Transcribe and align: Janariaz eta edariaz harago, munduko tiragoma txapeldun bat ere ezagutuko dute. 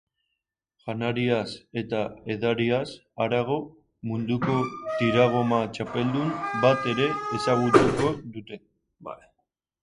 Janariaz 0.83 1.49
eta 1.81 1.99
edariaz 2.35 2.85
harago, 3.25 3.57
munduko 4.13 4.55
tiragoma 5.03 5.61
txapeldun 5.79 6.33
bat 6.65 6.89
ere 6.95 7.07
ezagutuko 7.39 8.11
dute. 8.35 8.61